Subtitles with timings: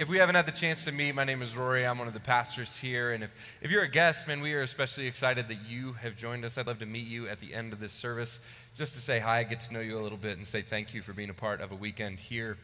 [0.00, 1.86] if we haven't had the chance to meet, my name is Rory.
[1.86, 3.12] I'm one of the pastors here.
[3.12, 6.42] And if, if you're a guest, man, we are especially excited that you have joined
[6.42, 6.56] us.
[6.56, 8.40] I'd love to meet you at the end of this service
[8.74, 11.02] just to say hi, get to know you a little bit, and say thank you
[11.02, 12.56] for being a part of a weekend here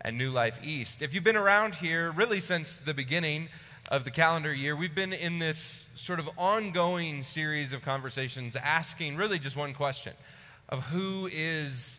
[0.00, 1.02] at New Life East.
[1.02, 3.48] If you've been around here really since the beginning
[3.90, 9.16] of the calendar year, we've been in this sort of ongoing series of conversations asking
[9.16, 10.12] really just one question
[10.68, 11.98] of who is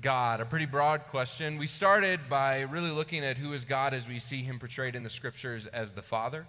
[0.00, 0.40] God?
[0.40, 1.58] A pretty broad question.
[1.58, 5.02] We started by really looking at who is God as we see him portrayed in
[5.02, 6.46] the scriptures as the Father,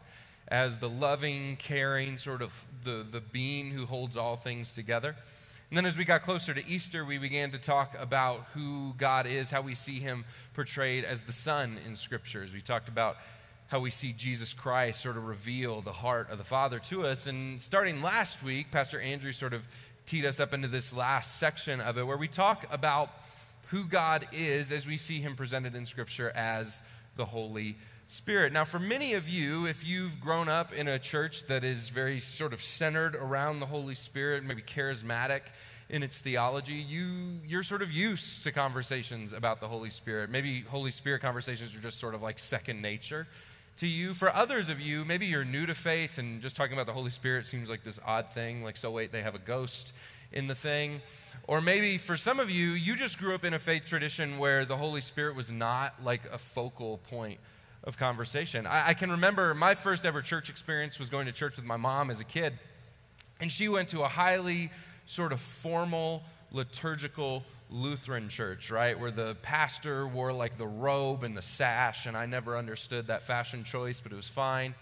[0.48, 5.16] as the loving, caring, sort of the, the being who holds all things together.
[5.70, 9.26] And then as we got closer to Easter, we began to talk about who God
[9.26, 12.54] is, how we see him portrayed as the Son in scriptures.
[12.54, 13.18] We talked about
[13.68, 17.26] how we see Jesus Christ sort of reveal the heart of the Father to us.
[17.26, 19.68] And starting last week, Pastor Andrew sort of
[20.06, 23.10] teed us up into this last section of it where we talk about
[23.76, 26.82] who God is as we see him presented in Scripture as
[27.18, 27.76] the Holy
[28.08, 28.54] Spirit.
[28.54, 32.22] Now, for many of you, if you've grown up in a church that is very
[32.22, 35.42] sort of centered around the Holy Spirit, maybe charismatic
[35.90, 40.30] in its theology, you, you're sort of used to conversations about the Holy Spirit.
[40.30, 43.28] Maybe Holy Spirit conversations are just sort of like second nature
[43.80, 44.14] to you.
[44.14, 47.12] For others of you, maybe you're new to faith and just talking about the Holy
[47.12, 49.92] Spirit seems like this odd thing, like, so wait, they have a ghost
[50.32, 51.02] in the thing.
[51.48, 54.66] Or maybe for some of you, you just grew up in a faith tradition where
[54.66, 57.40] the Holy Spirit was not like a focal point
[57.84, 58.66] of conversation.
[58.66, 61.78] I, I, can remember my first ever church experience was going to church with my
[61.78, 62.54] mom as a kid.
[63.40, 64.72] And she went to a highly
[65.06, 69.00] sort of formal, liturgical Lutheran church, right?
[69.00, 72.08] Where the pastor wore like the robe and the sash.
[72.08, 74.74] And I never understood that fashion choice, but it was fine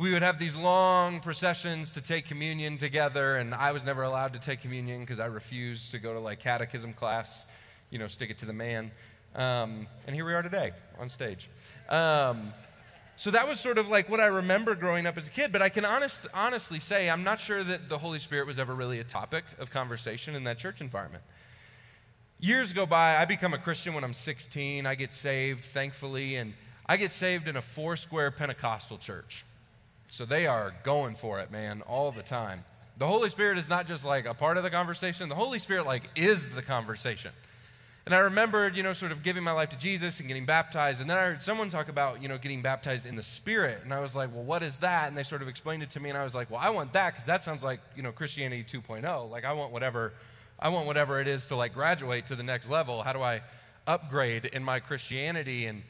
[0.00, 4.32] we would have these long processions to take communion together, and I was never allowed
[4.32, 7.44] to take communion because I refused to go to like catechism class,
[7.90, 8.92] you know, stick it to the man.
[9.34, 11.50] Um, and here we are today on stage.
[11.90, 12.54] Um,
[13.16, 15.60] so that was sort of like what I remember growing up as a kid, but
[15.60, 19.00] I can honest, honestly say I'm not sure that the Holy Spirit was ever really
[19.00, 21.24] a topic of conversation in that church environment.
[22.38, 24.86] Years go by, I become a Christian when I'm 16.
[24.86, 26.54] I get saved, thankfully, and
[26.86, 29.44] I get saved in a four square Pentecostal church.
[30.10, 32.64] So they are going for it, man, all the time.
[32.98, 35.86] The Holy Spirit is not just like a part of the conversation, the Holy Spirit,
[35.86, 37.30] like, is the conversation.
[38.06, 41.00] And I remembered, you know, sort of giving my life to Jesus and getting baptized.
[41.00, 43.82] And then I heard someone talk about, you know, getting baptized in the Spirit.
[43.84, 45.08] And I was like, well, what is that?
[45.08, 46.08] And they sort of explained it to me.
[46.08, 48.64] And I was like, well, I want that because that sounds like, you know, Christianity
[48.64, 49.30] 2.0.
[49.30, 50.12] Like, I want whatever,
[50.58, 53.02] I want whatever it is to like graduate to the next level.
[53.02, 53.42] How do I
[53.86, 55.66] upgrade in my Christianity?
[55.66, 55.82] And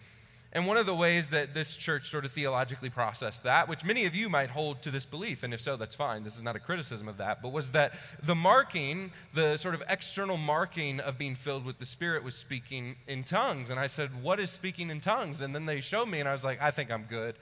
[0.53, 4.05] and one of the ways that this church sort of theologically processed that, which many
[4.07, 6.25] of you might hold to this belief, and if so, that's fine.
[6.25, 9.83] This is not a criticism of that, but was that the marking, the sort of
[9.89, 13.71] external marking of being filled with the Spirit was speaking in tongues.
[13.71, 15.41] And I said, What is speaking in tongues?
[15.41, 17.37] And then they showed me, and I was like, I think I'm good.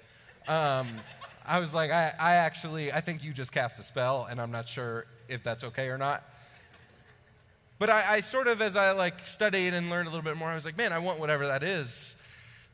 [0.47, 0.89] Um,
[1.47, 4.51] I was like, I, I actually, I think you just cast a spell, and I'm
[4.51, 6.23] not sure if that's okay or not.
[7.79, 10.49] But I, I sort of, as I like studied and learned a little bit more,
[10.49, 12.17] I was like, man, I want whatever that is.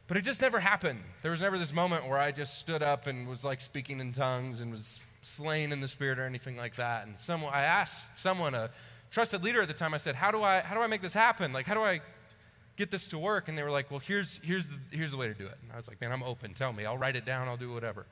[0.07, 1.01] But it just never happened.
[1.23, 4.13] There was never this moment where I just stood up and was like speaking in
[4.13, 7.07] tongues and was slain in the spirit or anything like that.
[7.07, 8.71] And someone, I asked someone, a
[9.11, 11.15] trusted leader at the time, I said, how do I, how do I make this
[11.15, 11.55] happen?
[11.55, 12.01] Like, how do I
[12.77, 13.49] get this to work?
[13.49, 15.57] And they were like, well, here's, here's, the, here's the way to do it.
[15.63, 16.53] And I was like, man, I'm open.
[16.53, 16.85] Tell me.
[16.85, 17.49] I'll write it down.
[17.49, 18.05] I'll do whatever.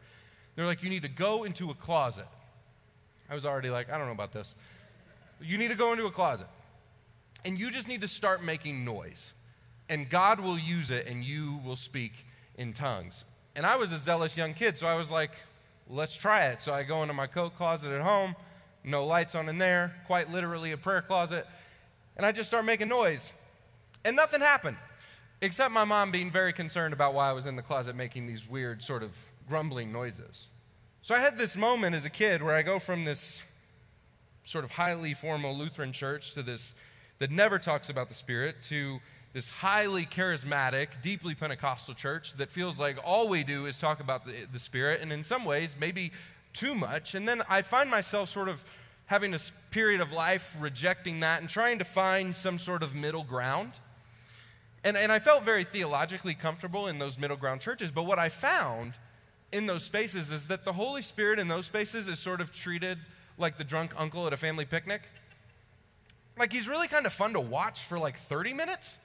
[0.57, 2.27] They're like, you need to go into a closet.
[3.29, 4.55] I was already like, I don't know about this.
[5.43, 6.47] You need to go into a closet.
[7.45, 9.35] And you just need to start making noise
[9.93, 12.25] and God will use it and you will speak
[12.57, 13.27] in tongues.
[13.55, 15.33] And I was a zealous young kid, so I was like,
[15.87, 16.63] let's try it.
[16.63, 18.35] So I go into my coat closet at home,
[18.83, 21.47] no lights on in there, quite literally a prayer closet,
[22.17, 23.35] and I just start making noise.
[24.03, 24.79] And nothing happened,
[25.43, 28.49] except my mom being very concerned about why I was in the closet making these
[28.49, 29.15] weird, sort of
[29.47, 30.49] grumbling noises.
[31.03, 33.45] So I had this moment as a kid where I go from this
[34.45, 36.75] sort of highly formal Lutheran church to this
[37.19, 38.99] that never talks about the Spirit to
[39.33, 44.27] this highly charismatic, deeply Pentecostal church that feels like all we do is talk about
[44.27, 46.13] the, the Spirit, and in some ways, maybe
[46.53, 47.15] too much.
[47.15, 48.63] And then I find myself sort of
[49.07, 49.39] having a
[49.71, 53.73] period of life rejecting that and trying to find some sort of middle ground.
[54.85, 58.29] And, and I felt very theologically comfortable in those middle ground churches, but what I
[58.29, 58.93] found
[59.51, 62.99] in those spaces is that the Holy Spirit in those spaces is sort of treated
[63.39, 65.03] like the drunk uncle at a family picnic.
[66.39, 68.99] Like he's really kind of fun to watch for like 30 minutes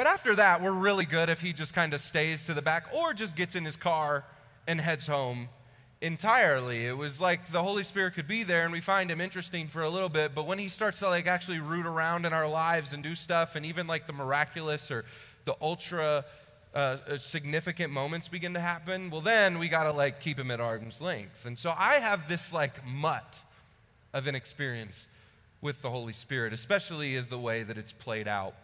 [0.00, 2.86] but after that, we're really good if he just kind of stays to the back
[2.94, 4.24] or just gets in his car
[4.66, 5.50] and heads home
[6.00, 6.86] entirely.
[6.86, 9.82] It was like the Holy Spirit could be there and we find him interesting for
[9.82, 12.94] a little bit, but when he starts to like actually root around in our lives
[12.94, 15.04] and do stuff and even like the miraculous or
[15.44, 16.24] the ultra
[16.74, 20.50] uh, uh, significant moments begin to happen, well, then we got to like keep him
[20.50, 21.44] at arm's length.
[21.44, 23.44] And so I have this like mutt
[24.14, 25.06] of an experience
[25.60, 28.54] with the Holy Spirit, especially as the way that it's played out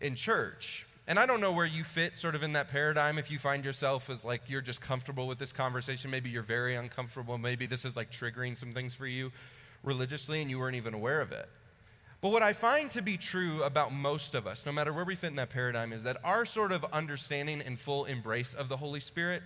[0.00, 0.86] in church.
[1.08, 3.18] And I don't know where you fit sort of in that paradigm.
[3.18, 6.74] If you find yourself as like you're just comfortable with this conversation, maybe you're very
[6.74, 9.30] uncomfortable, maybe this is like triggering some things for you
[9.84, 11.48] religiously and you weren't even aware of it.
[12.20, 15.14] But what I find to be true about most of us, no matter where we
[15.14, 18.76] fit in that paradigm, is that our sort of understanding and full embrace of the
[18.78, 19.42] Holy Spirit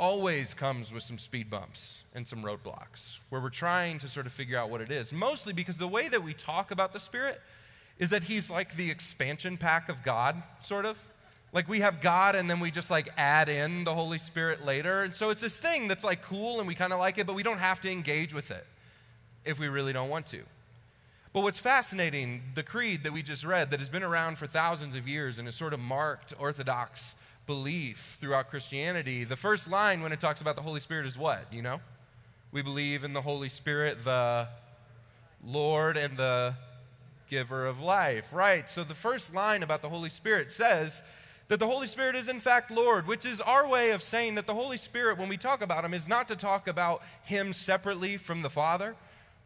[0.00, 4.32] always comes with some speed bumps and some roadblocks where we're trying to sort of
[4.32, 5.12] figure out what it is.
[5.12, 7.40] Mostly because the way that we talk about the Spirit
[7.98, 10.98] is that He's like the expansion pack of God, sort of.
[11.52, 15.02] Like we have God and then we just like add in the Holy Spirit later.
[15.02, 17.34] And so it's this thing that's like cool and we kind of like it, but
[17.34, 18.66] we don't have to engage with it
[19.44, 20.42] if we really don't want to.
[21.32, 24.94] But what's fascinating, the creed that we just read that has been around for thousands
[24.94, 27.16] of years and has sort of marked Orthodox
[27.46, 31.50] belief throughout Christianity, the first line when it talks about the Holy Spirit is what?
[31.50, 31.80] You know?
[32.52, 34.48] We believe in the Holy Spirit, the
[35.44, 36.54] Lord and the
[37.28, 38.32] giver of life.
[38.32, 38.68] Right.
[38.68, 41.02] So the first line about the Holy Spirit says
[41.48, 44.46] that the Holy Spirit is in fact Lord, which is our way of saying that
[44.46, 48.16] the Holy Spirit, when we talk about Him, is not to talk about Him separately
[48.16, 48.96] from the Father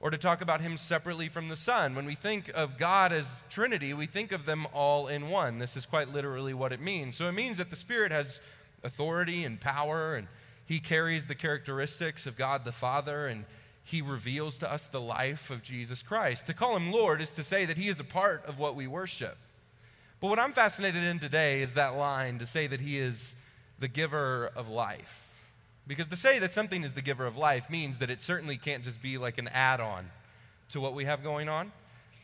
[0.03, 1.95] or to talk about him separately from the Son.
[1.95, 5.61] When we think of God as Trinity, we think of them all in one.
[5.61, 7.15] This is quite literally what it means.
[7.15, 8.41] So it means that the Spirit has
[8.83, 10.27] authority and power, and
[10.67, 13.45] he carries the characteristics of God the Father, and
[13.85, 16.47] he reveals to us the life of Jesus Christ.
[16.47, 18.87] To call him Lord is to say that he is a part of what we
[18.87, 19.37] worship.
[20.21, 23.35] But what I'm fascinated in today is that line to say that he is
[23.81, 25.29] the giver of life.
[25.87, 28.85] Because to say that something is the giver of life means that it certainly can't
[28.85, 30.11] just be like an add on
[30.71, 31.73] to what we have going on,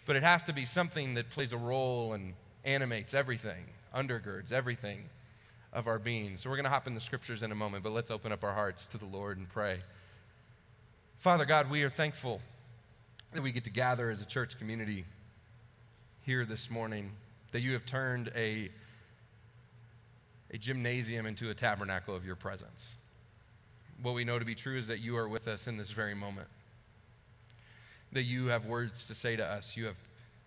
[0.07, 2.35] but it has to be something that plays a role and
[2.65, 3.65] animates everything,
[3.95, 5.05] undergirds everything
[5.73, 6.37] of our being.
[6.37, 8.45] So we're going to hop in the scriptures in a moment, but let's open up
[8.45, 9.81] our hearts to the Lord and pray.
[11.19, 12.41] Father God, we are thankful
[13.33, 15.05] that we get to gather as a church community
[16.23, 17.11] here this morning,
[17.53, 18.71] that you have turned a,
[20.53, 22.95] a gymnasium into a tabernacle of your presence
[24.03, 26.15] what we know to be true is that you are with us in this very
[26.15, 26.47] moment.
[28.13, 29.97] That you have words to say to us, you have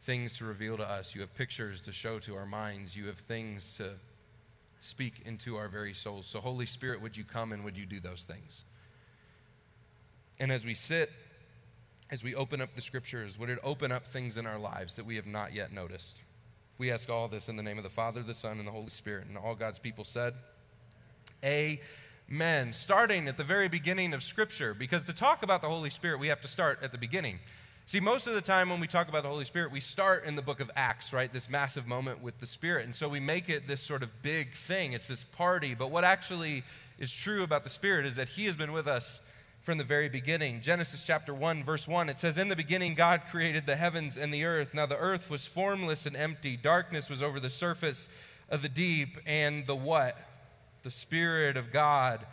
[0.03, 3.17] things to reveal to us, you have pictures to show to our minds, you have
[3.17, 3.91] things to
[4.79, 6.25] speak into our very souls.
[6.25, 8.63] So, Holy Spirit, would you come and would you do those things?
[10.41, 11.11] And as we sit,
[12.09, 15.05] as we open up the scriptures, would it open up things in our lives that
[15.05, 16.19] we have not yet noticed?
[16.79, 18.89] We ask all this in the name of the Father, the Son, and the Holy
[18.89, 19.27] Spirit.
[19.27, 20.33] And all God's people said,
[21.43, 21.79] A
[22.27, 26.19] men, starting at the very beginning of Scripture, because to talk about the Holy Spirit,
[26.19, 27.38] we have to start at the beginning.
[27.85, 30.35] See, most of the time when we talk about the Holy Spirit, we start in
[30.35, 31.31] the book of Acts, right?
[31.31, 32.85] This massive moment with the Spirit.
[32.85, 34.93] And so we make it this sort of big thing.
[34.93, 35.75] It's this party.
[35.75, 36.63] But what actually
[36.97, 39.19] is true about the Spirit is that He has been with us
[39.62, 40.62] from the very beginning.
[40.62, 44.34] Genesis chapter 1, verse 1, it says, In the beginning, God created the heavens and
[44.34, 44.74] the earth.
[44.74, 48.10] Now the earth was formless and empty, darkness was over the surface
[48.50, 50.18] of the deep, and the what?
[50.84, 52.25] the Spirit of God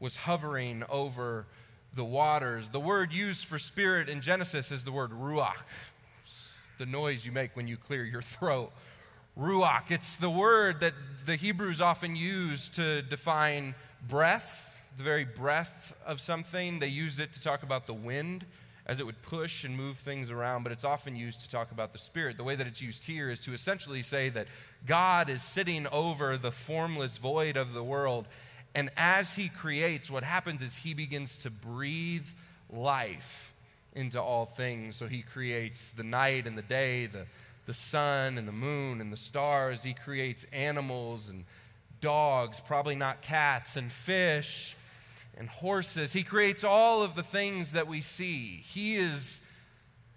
[0.00, 1.46] was hovering over
[1.94, 2.68] the waters.
[2.68, 5.62] The word used for spirit in Genesis is the word ruach,
[6.78, 8.72] the noise you make when you clear your throat.
[9.38, 9.90] Ruach.
[9.90, 10.94] It's the word that
[11.26, 13.74] the Hebrews often use to define
[14.06, 14.65] breath,
[14.96, 16.78] the very breath of something.
[16.78, 18.46] They used it to talk about the wind
[18.86, 21.92] as it would push and move things around, but it's often used to talk about
[21.92, 22.36] the Spirit.
[22.36, 24.46] The way that it's used here is to essentially say that
[24.86, 28.26] God is sitting over the formless void of the world,
[28.76, 32.28] and as He creates, what happens is He begins to breathe
[32.70, 33.52] life
[33.92, 34.94] into all things.
[34.96, 37.26] So He creates the night and the day, the,
[37.66, 39.82] the sun and the moon and the stars.
[39.82, 41.44] He creates animals and
[42.00, 44.76] dogs, probably not cats, and fish
[45.36, 46.12] and horses.
[46.12, 48.62] He creates all of the things that we see.
[48.64, 49.42] He is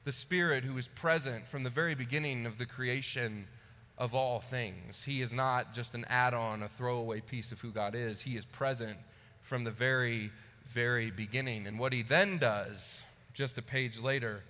[0.06, 3.48] the Spirit who is present from the very beginning of the creation
[3.98, 5.04] of all things.
[5.04, 8.22] He is not just an add on, a throwaway piece of who God is.
[8.22, 8.98] He is present
[9.42, 10.32] from the very,
[10.66, 11.68] very beginning.
[11.68, 14.44] And what he then does, just a page later,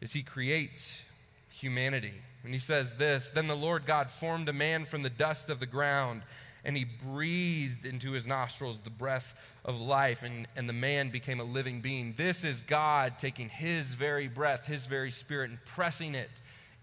[0.00, 1.02] is he creates
[1.50, 2.14] humanity.
[2.44, 5.60] And he says this Then the Lord God formed a man from the dust of
[5.60, 6.22] the ground,
[6.64, 9.34] and he breathed into his nostrils the breath
[9.64, 12.14] of life, and, and the man became a living being.
[12.16, 16.30] This is God taking his very breath, his very spirit, and pressing it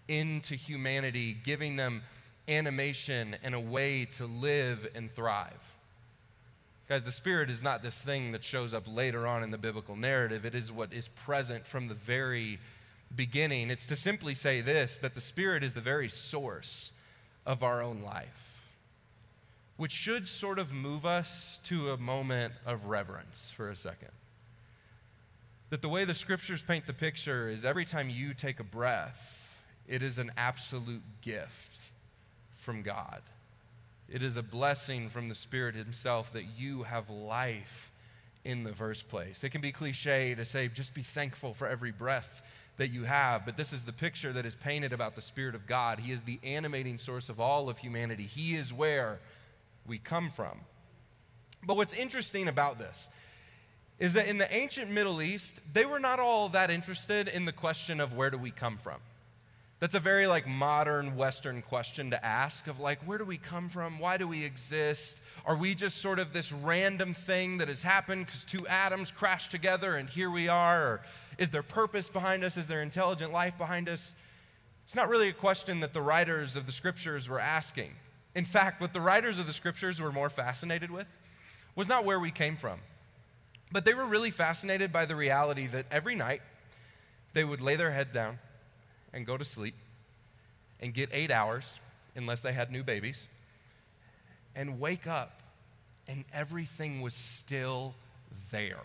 [0.08, 2.02] into humanity, giving them
[2.48, 5.74] animation and a way to live and thrive.
[6.88, 9.96] Guys, the Spirit is not this thing that shows up later on in the biblical
[9.96, 10.44] narrative.
[10.44, 12.60] It is what is present from the very
[13.14, 13.70] beginning.
[13.70, 16.92] It's to simply say this that the Spirit is the very source
[17.44, 18.45] of our own life.
[19.76, 24.12] Which should sort of move us to a moment of reverence for a second.
[25.70, 29.62] That the way the scriptures paint the picture is every time you take a breath,
[29.88, 31.90] it is an absolute gift
[32.54, 33.20] from God.
[34.08, 37.90] It is a blessing from the Spirit Himself that you have life
[38.44, 39.42] in the first place.
[39.42, 42.42] It can be cliche to say, just be thankful for every breath
[42.76, 45.66] that you have, but this is the picture that is painted about the Spirit of
[45.66, 45.98] God.
[45.98, 49.18] He is the animating source of all of humanity, He is where
[49.86, 50.60] we come from.
[51.64, 53.08] But what's interesting about this
[53.98, 57.52] is that in the ancient Middle East, they were not all that interested in the
[57.52, 59.00] question of where do we come from.
[59.78, 63.68] That's a very like modern Western question to ask of like, where do we come
[63.68, 63.98] from?
[63.98, 65.22] Why do we exist?
[65.44, 69.50] Are we just sort of this random thing that has happened because two atoms crashed
[69.50, 70.82] together and here we are?
[70.82, 71.00] Or
[71.36, 72.56] is there purpose behind us?
[72.56, 74.14] Is there intelligent life behind us?
[74.84, 77.92] It's not really a question that the writers of the scriptures were asking.
[78.36, 81.06] In fact, what the writers of the scriptures were more fascinated with
[81.74, 82.80] was not where we came from,
[83.72, 86.42] but they were really fascinated by the reality that every night
[87.32, 88.38] they would lay their head down
[89.14, 89.74] and go to sleep
[90.82, 91.80] and get eight hours,
[92.14, 93.26] unless they had new babies,
[94.54, 95.40] and wake up
[96.06, 97.94] and everything was still
[98.50, 98.84] there.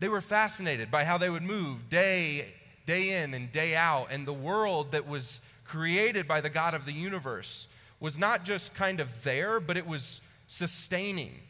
[0.00, 2.54] They were fascinated by how they would move day,
[2.86, 6.86] day in and day out, and the world that was created by the God of
[6.86, 7.68] the universe
[8.00, 11.40] was not just kind of there, but it was sustaining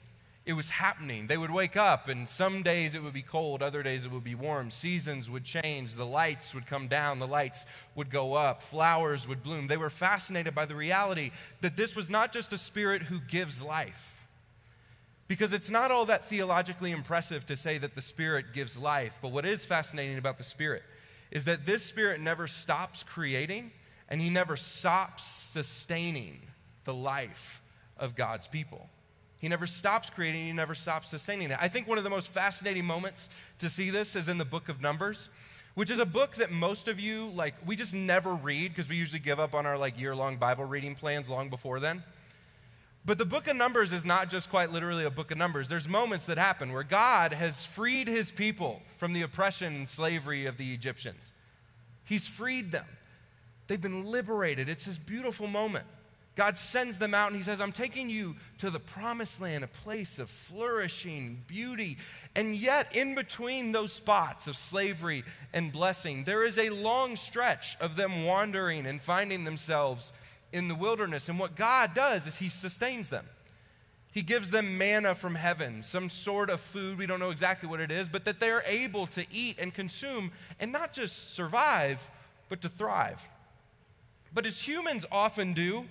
[0.46, 1.26] it was happening.
[1.26, 4.22] They would wake up, and some days it would be cold, other days it would
[4.22, 4.70] be warm.
[4.70, 9.42] Seasons would change, the lights would come down, the lights would go up, flowers would
[9.42, 9.66] bloom.
[9.66, 13.60] They were fascinated by the reality that this was not just a spirit who gives
[13.60, 14.24] life.
[15.26, 19.32] Because it's not all that theologically impressive to say that the Spirit gives life, but
[19.32, 20.84] what is fascinating about the Spirit
[21.32, 23.72] is that this Spirit never stops creating
[24.08, 26.40] and He never stops sustaining
[26.84, 27.62] the life
[27.98, 28.88] of God's people.
[29.38, 31.58] He never stops creating, he never stops sustaining it.
[31.60, 34.68] I think one of the most fascinating moments to see this is in the book
[34.68, 35.28] of Numbers,
[35.74, 38.96] which is a book that most of you like we just never read because we
[38.96, 42.02] usually give up on our like year-long Bible reading plans long before then.
[43.04, 45.68] But the book of Numbers is not just quite literally a book of Numbers.
[45.68, 50.46] There's moments that happen where God has freed his people from the oppression and slavery
[50.46, 51.32] of the Egyptians.
[52.04, 52.86] He's freed them.
[53.66, 54.68] They've been liberated.
[54.68, 55.84] It's this beautiful moment.
[56.36, 59.68] God sends them out and He says, I'm taking you to the promised land, a
[59.68, 61.96] place of flourishing beauty.
[62.34, 67.76] And yet, in between those spots of slavery and blessing, there is a long stretch
[67.80, 70.12] of them wandering and finding themselves
[70.52, 71.30] in the wilderness.
[71.30, 73.24] And what God does is He sustains them.
[74.12, 77.80] He gives them manna from heaven, some sort of food, we don't know exactly what
[77.80, 82.10] it is, but that they're able to eat and consume and not just survive,
[82.48, 83.26] but to thrive.
[84.36, 85.86] But as humans often do,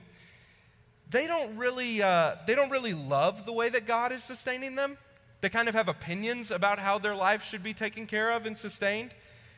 [1.09, 4.99] they don't really, uh, they don't really love the way that God is sustaining them.
[5.41, 8.55] They kind of have opinions about how their life should be taken care of and
[8.55, 9.15] sustained.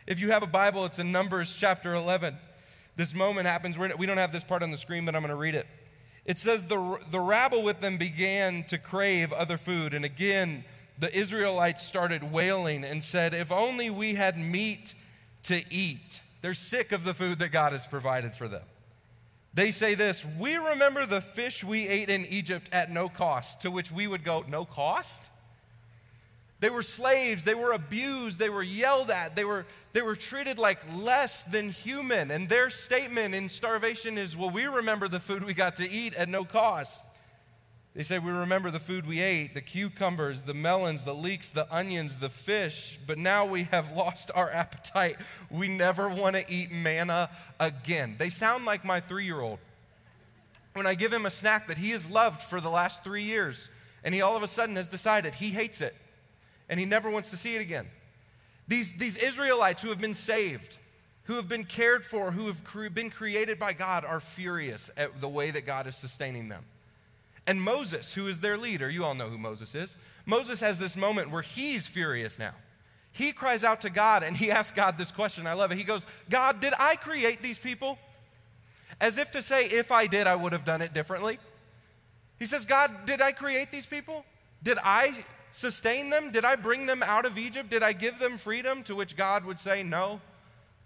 [0.08, 2.38] If you have a Bible, it's in Numbers chapter 11.
[2.96, 3.78] This moment happens.
[3.78, 5.68] We don't have this part on the screen, but I'm going to read it.
[6.24, 9.94] It says, the, the rabble with them began to crave other food.
[9.94, 10.64] And again,
[10.98, 14.94] the Israelites started wailing and said, If only we had meat
[15.44, 16.22] to eat.
[16.42, 18.64] They're sick of the food that God has provided for them.
[19.58, 23.72] They say this We remember the fish we ate in Egypt at no cost, to
[23.72, 25.26] which we would go, No cost?
[26.60, 30.60] They were slaves, they were abused, they were yelled at, they were, they were treated
[30.60, 32.30] like less than human.
[32.30, 36.14] And their statement in starvation is, Well, we remember the food we got to eat
[36.14, 37.04] at no cost.
[37.98, 41.68] They said, We remember the food we ate the cucumbers, the melons, the leeks, the
[41.76, 45.18] onions, the fish, but now we have lost our appetite.
[45.50, 48.16] We never want to eat manna again.
[48.20, 49.58] They sound like my three year old.
[50.76, 53.68] When I give him a snack that he has loved for the last three years,
[54.04, 55.96] and he all of a sudden has decided he hates it
[56.70, 57.88] and he never wants to see it again.
[58.68, 60.78] These, these Israelites who have been saved,
[61.24, 65.20] who have been cared for, who have cre- been created by God, are furious at
[65.20, 66.64] the way that God is sustaining them.
[67.48, 69.96] And Moses, who is their leader, you all know who Moses is.
[70.26, 72.52] Moses has this moment where he's furious now.
[73.14, 75.48] He cries out to God and he asks God this question.
[75.48, 75.78] I love it.
[75.78, 77.98] He goes, God, did I create these people?
[79.00, 81.40] As if to say, if I did, I would have done it differently.
[82.38, 84.26] He says, God, did I create these people?
[84.62, 85.14] Did I
[85.52, 86.32] sustain them?
[86.32, 87.70] Did I bring them out of Egypt?
[87.70, 88.84] Did I give them freedom?
[88.84, 90.20] To which God would say, No,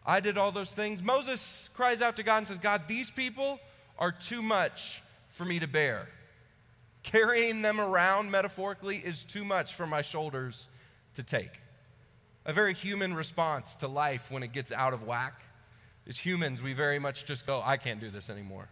[0.06, 1.02] I did all those things.
[1.02, 3.60] Moses cries out to God and says, God, these people
[3.98, 6.08] are too much for me to bear.
[7.04, 10.68] Carrying them around metaphorically is too much for my shoulders
[11.16, 11.60] to take.
[12.46, 15.42] A very human response to life when it gets out of whack.
[16.06, 18.70] is humans, we very much just go, I can't do this anymore.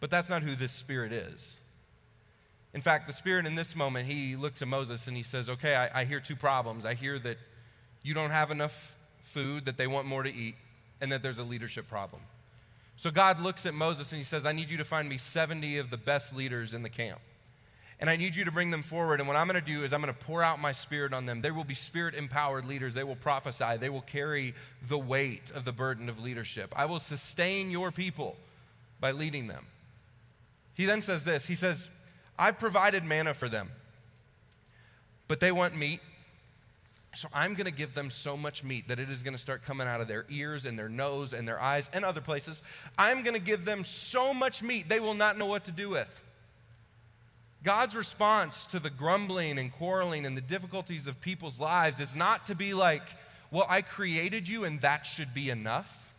[0.00, 1.56] But that's not who this Spirit is.
[2.74, 5.74] In fact, the Spirit in this moment, he looks at Moses and he says, Okay,
[5.74, 6.84] I, I hear two problems.
[6.84, 7.38] I hear that
[8.02, 10.54] you don't have enough food, that they want more to eat,
[11.00, 12.22] and that there's a leadership problem.
[12.98, 15.78] So God looks at Moses and he says, I need you to find me 70
[15.78, 17.20] of the best leaders in the camp.
[18.00, 19.20] And I need you to bring them forward.
[19.20, 21.24] And what I'm going to do is I'm going to pour out my spirit on
[21.24, 21.40] them.
[21.40, 22.94] They will be spirit empowered leaders.
[22.94, 23.76] They will prophesy.
[23.78, 24.52] They will carry
[24.88, 26.74] the weight of the burden of leadership.
[26.76, 28.36] I will sustain your people
[28.98, 29.66] by leading them.
[30.74, 31.88] He then says this He says,
[32.36, 33.70] I've provided manna for them,
[35.28, 36.00] but they want meat.
[37.14, 39.62] So I'm going to give them so much meat that it is going to start
[39.62, 42.62] coming out of their ears and their nose and their eyes and other places.
[42.98, 45.88] I'm going to give them so much meat they will not know what to do
[45.88, 46.22] with.
[47.64, 52.46] God's response to the grumbling and quarreling and the difficulties of people's lives is not
[52.46, 53.02] to be like,
[53.50, 56.12] well, I created you and that should be enough.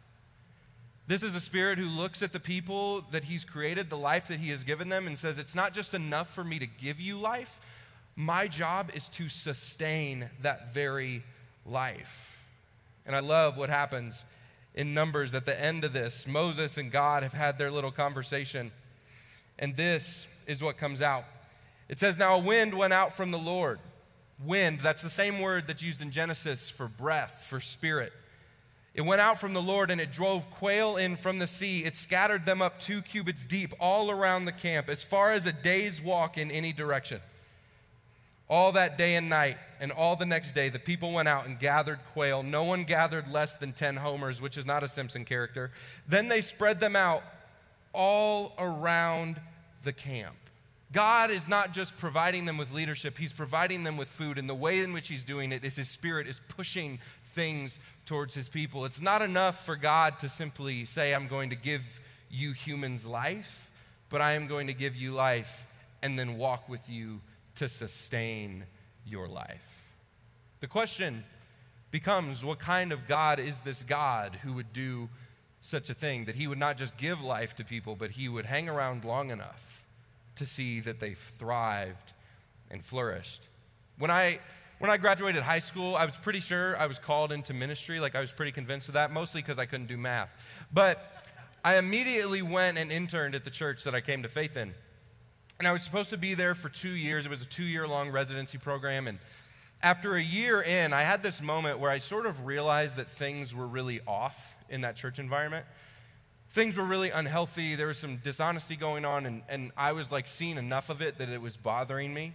[1.08, 4.40] This is a spirit who looks at the people that he's created, the life that
[4.40, 7.18] he has given them, and says, It's not just enough for me to give you
[7.18, 7.60] life.
[8.20, 11.24] My job is to sustain that very
[11.66, 12.44] life.
[13.06, 14.26] And I love what happens
[14.76, 16.28] in Numbers at the end of this.
[16.28, 18.72] Moses and God have had their little conversation.
[19.58, 21.24] And this is what comes out.
[21.88, 23.80] It says, Now a wind went out from the Lord.
[24.44, 28.12] Wind, that's the same word that's used in Genesis for breath, for spirit.
[28.94, 31.86] It went out from the Lord and it drove quail in from the sea.
[31.86, 35.54] It scattered them up two cubits deep all around the camp, as far as a
[35.54, 37.22] day's walk in any direction.
[38.50, 41.60] All that day and night, and all the next day, the people went out and
[41.60, 42.44] gathered quail.
[42.44, 45.72] No one gathered less than 10 homers, which is not a Simpson character.
[46.08, 47.24] Then they spread them out
[47.94, 49.40] all around
[49.84, 50.36] the camp.
[50.92, 54.38] God is not just providing them with leadership, He's providing them with food.
[54.38, 58.34] And the way in which He's doing it is His Spirit is pushing things towards
[58.34, 58.86] His people.
[58.86, 62.00] It's not enough for God to simply say, I'm going to give
[62.32, 63.72] you humans life,
[64.10, 65.68] but I am going to give you life
[66.02, 67.22] and then walk with you
[67.60, 68.64] to sustain
[69.06, 69.94] your life.
[70.62, 71.24] The question
[71.92, 75.10] becomes what kind of God is this God who would do
[75.62, 76.26] such a thing?
[76.26, 79.30] That He would not just give life to people, but He would hang around long
[79.30, 79.86] enough
[80.38, 82.14] to see that they thrived
[82.72, 83.48] and flourished.
[83.98, 84.40] When I
[84.78, 88.00] when I graduated high school, I was pretty sure I was called into ministry.
[88.00, 90.32] Like I was pretty convinced of that, mostly because I couldn't do math.
[90.72, 91.26] But
[91.66, 94.74] I immediately went and interned at the church that I came to faith in.
[95.60, 97.26] And I was supposed to be there for two years.
[97.26, 99.08] It was a two year long residency program.
[99.08, 99.20] And
[99.84, 103.54] after a year in, I had this moment where I sort of realized that things
[103.54, 105.66] were really off in that church environment
[106.50, 107.76] things were really unhealthy.
[107.76, 111.18] There was some dishonesty going on, and, and I was like seeing enough of it
[111.20, 112.34] that it was bothering me.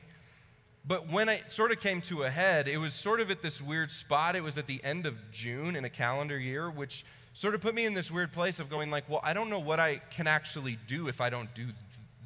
[0.87, 3.63] But when it sort of came to a head, it was sort of at this
[3.63, 4.37] weird spot.
[4.37, 7.75] It was at the end of June in a calendar year, which sort of put
[7.75, 10.27] me in this weird place of going like, well, I don't know what I can
[10.27, 11.75] actually do if I don't do th-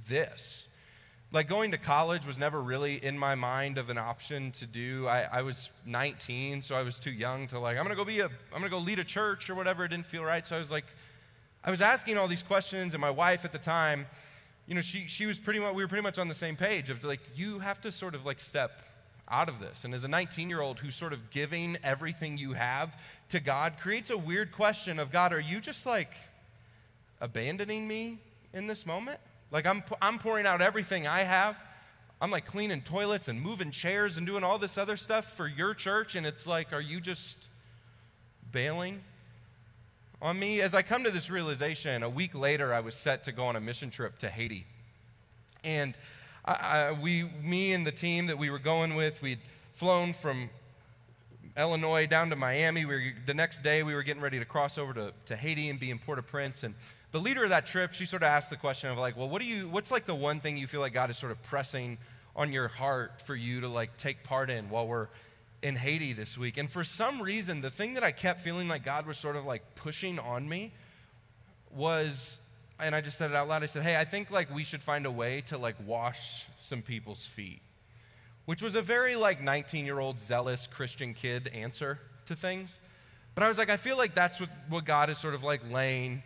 [0.08, 0.67] this.
[1.30, 5.06] Like going to college was never really in my mind of an option to do.
[5.06, 8.20] I, I was 19, so I was too young to like, I'm gonna go be
[8.20, 9.84] a, I'm gonna go lead a church or whatever.
[9.84, 10.46] It didn't feel right.
[10.46, 10.86] So I was like,
[11.62, 14.06] I was asking all these questions, and my wife at the time,
[14.66, 16.88] you know, she, she was pretty much, we were pretty much on the same page
[16.88, 18.82] of like, you have to sort of like step
[19.30, 19.84] out of this.
[19.84, 22.98] And as a 19 year old who's sort of giving everything you have
[23.30, 26.12] to God creates a weird question of God, are you just like
[27.20, 28.18] abandoning me
[28.52, 29.20] in this moment?
[29.50, 31.56] Like, I'm, I'm pouring out everything I have.
[32.20, 35.74] I'm like cleaning toilets and moving chairs and doing all this other stuff for your
[35.74, 36.16] church.
[36.16, 37.48] And it's like, are you just
[38.50, 39.00] bailing?
[40.20, 40.60] on me.
[40.60, 43.56] As I come to this realization, a week later, I was set to go on
[43.56, 44.66] a mission trip to Haiti.
[45.64, 45.94] And
[46.44, 49.40] I, I, we, me and the team that we were going with, we'd
[49.74, 50.50] flown from
[51.56, 52.84] Illinois down to Miami.
[52.84, 55.70] We were, the next day, we were getting ready to cross over to, to Haiti
[55.70, 56.64] and be in Port-au-Prince.
[56.64, 56.74] And
[57.10, 59.40] the leader of that trip, she sort of asked the question of like, well, what
[59.40, 61.98] do you, what's like the one thing you feel like God is sort of pressing
[62.36, 65.08] on your heart for you to like take part in while we're
[65.62, 66.56] in Haiti this week.
[66.56, 69.44] And for some reason, the thing that I kept feeling like God was sort of
[69.44, 70.72] like pushing on me
[71.74, 72.38] was,
[72.78, 73.62] and I just said it out loud.
[73.62, 76.82] I said, Hey, I think like we should find a way to like wash some
[76.82, 77.60] people's feet,
[78.44, 82.78] which was a very like 19 year old zealous Christian kid answer to things.
[83.34, 85.62] But I was like, I feel like that's what, what God is sort of like
[85.70, 86.22] laying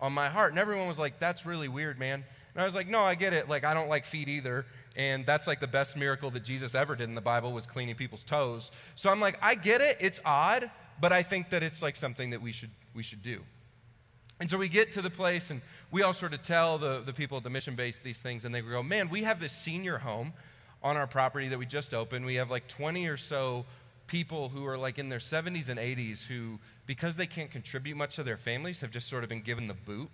[0.00, 0.52] on my heart.
[0.52, 2.24] And everyone was like, That's really weird, man.
[2.54, 3.48] And I was like, No, I get it.
[3.48, 4.66] Like, I don't like feet either.
[4.96, 7.94] And that's like the best miracle that Jesus ever did in the Bible was cleaning
[7.94, 8.70] people's toes.
[8.94, 9.98] So I'm like, I get it.
[10.00, 13.42] It's odd, but I think that it's like something that we should, we should do.
[14.40, 17.12] And so we get to the place and we all sort of tell the, the
[17.12, 19.98] people at the mission base these things, and they go, Man, we have this senior
[19.98, 20.32] home
[20.82, 22.24] on our property that we just opened.
[22.24, 23.64] We have like 20 or so
[24.06, 28.16] people who are like in their 70s and 80s who, because they can't contribute much
[28.16, 30.08] to their families, have just sort of been given the boot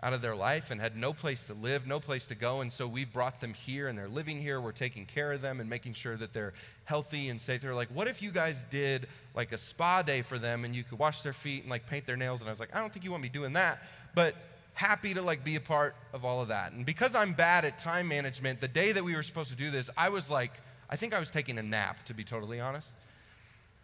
[0.00, 2.60] out of their life and had no place to live, no place to go.
[2.60, 4.60] And so we've brought them here and they're living here.
[4.60, 6.52] We're taking care of them and making sure that they're
[6.84, 7.62] healthy and safe.
[7.62, 10.84] They're like, what if you guys did like a spa day for them and you
[10.84, 12.40] could wash their feet and like paint their nails?
[12.40, 13.82] And I was like, I don't think you want me doing that.
[14.14, 14.36] But
[14.74, 16.70] happy to like be a part of all of that.
[16.70, 19.72] And because I'm bad at time management, the day that we were supposed to do
[19.72, 20.52] this, I was like,
[20.88, 22.94] I think I was taking a nap, to be totally honest.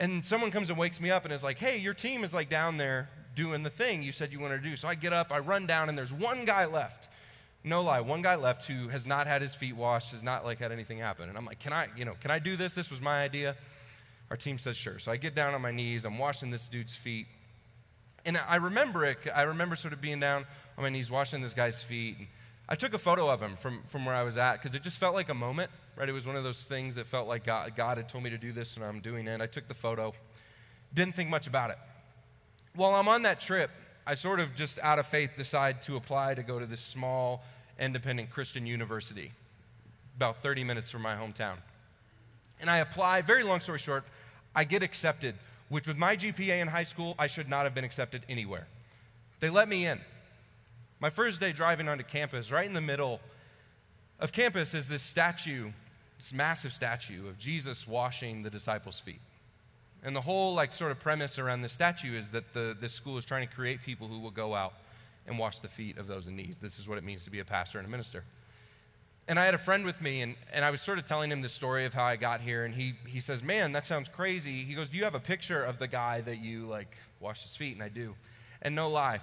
[0.00, 2.48] And someone comes and wakes me up and is like, hey, your team is like
[2.48, 4.76] down there doing the thing you said you wanted to do.
[4.76, 7.09] So I get up, I run down, and there's one guy left.
[7.62, 10.59] No lie, one guy left who has not had his feet washed, has not like
[10.59, 11.28] had anything happen.
[11.28, 12.74] And I'm like, can I, you know, can I do this?
[12.74, 13.57] This was my idea.
[14.30, 14.98] Our team says sure.
[14.98, 17.26] So I get down on my knees, I'm washing this dude's feet.
[18.26, 20.44] And I remember it, I remember sort of being down
[20.76, 22.16] on my knees washing this guy's feet.
[22.68, 24.98] I took a photo of him from, from where I was at because it just
[24.98, 26.09] felt like a moment, right?
[26.09, 28.38] It was one of those things that felt like God, God had told me to
[28.38, 29.40] do this and I'm doing it.
[29.40, 30.12] I took the photo,
[30.92, 31.78] didn't think much about it.
[32.74, 33.70] While I'm on that trip,
[34.07, 37.42] I sort of just out of faith decide to apply to go to this small
[37.78, 39.30] independent Christian university
[40.16, 41.57] about 30 minutes from my hometown.
[42.61, 44.04] And I apply, very long story short,
[44.54, 45.35] I get accepted,
[45.68, 48.66] which with my GPA in high school, I should not have been accepted anywhere.
[49.40, 50.00] They let me in.
[51.00, 53.20] My first day driving onto campus, right in the middle
[54.20, 55.70] of campus is this statue,
[56.25, 59.21] this massive statue of Jesus washing the disciples' feet.
[60.03, 63.19] And the whole like sort of premise around this statue is that the, this school
[63.19, 64.73] is trying to create people who will go out
[65.27, 66.57] and wash the feet of those in need.
[66.63, 68.25] This is what it means to be a pastor and a minister.
[69.29, 71.43] And I had a friend with me, and, and I was sort of telling him
[71.43, 74.65] the story of how I got here, and he, he says, Man, that sounds crazy.
[74.65, 77.55] He goes, Do you have a picture of the guy that you like wash his
[77.55, 77.75] feet?
[77.75, 78.15] And I do.
[78.63, 79.21] And no lie,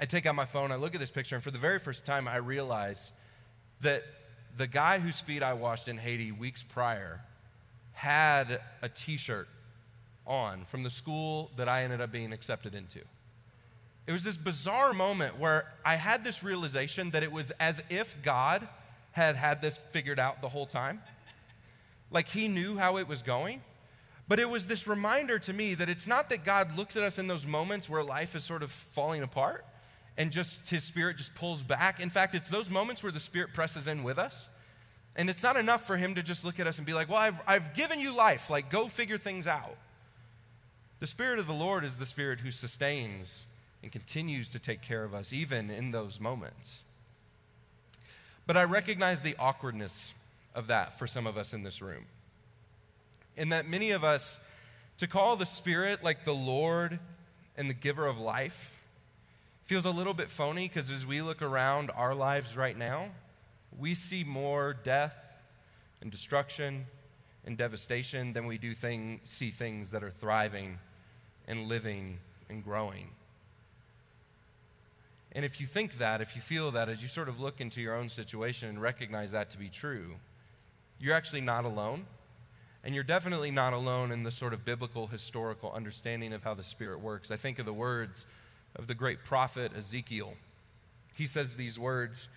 [0.00, 2.06] I take out my phone, I look at this picture, and for the very first
[2.06, 3.12] time, I realize
[3.82, 4.04] that
[4.56, 7.20] the guy whose feet I washed in Haiti weeks prior
[7.92, 9.48] had a t shirt
[10.26, 13.00] on from the school that I ended up being accepted into.
[14.06, 18.16] It was this bizarre moment where I had this realization that it was as if
[18.22, 18.66] God
[19.12, 21.02] had had this figured out the whole time.
[22.10, 23.62] Like he knew how it was going.
[24.28, 27.18] But it was this reminder to me that it's not that God looks at us
[27.18, 29.64] in those moments where life is sort of falling apart
[30.18, 32.00] and just his spirit just pulls back.
[32.00, 34.48] In fact, it's those moments where the spirit presses in with us.
[35.14, 37.18] And it's not enough for him to just look at us and be like, well,
[37.18, 38.50] I've, I've given you life.
[38.50, 39.76] Like, go figure things out.
[41.00, 43.46] The Spirit of the Lord is the Spirit who sustains
[43.82, 46.82] and continues to take care of us, even in those moments.
[48.46, 50.12] But I recognize the awkwardness
[50.54, 52.06] of that for some of us in this room.
[53.36, 54.40] In that many of us,
[54.98, 56.98] to call the Spirit like the Lord
[57.56, 58.77] and the giver of life
[59.68, 63.10] feels a little bit phony because as we look around our lives right now,
[63.78, 65.14] we see more death
[66.00, 66.86] and destruction
[67.44, 70.78] and devastation than we do thing, see things that are thriving
[71.46, 73.10] and living and growing.
[75.32, 77.82] And if you think that, if you feel that, as you sort of look into
[77.82, 80.14] your own situation and recognize that to be true,
[80.98, 82.06] you're actually not alone.
[82.82, 86.62] And you're definitely not alone in the sort of biblical, historical understanding of how the
[86.62, 87.30] Spirit works.
[87.30, 88.24] I think of the words
[88.76, 90.34] of the great prophet Ezekiel.
[91.14, 92.28] He says these words